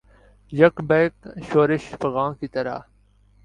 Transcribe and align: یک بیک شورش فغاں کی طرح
یک 0.51 0.75
بیک 0.89 1.13
شورش 1.47 1.83
فغاں 2.01 2.31
کی 2.39 2.47
طرح 2.53 2.79